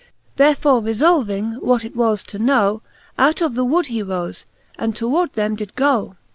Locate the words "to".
2.23-2.39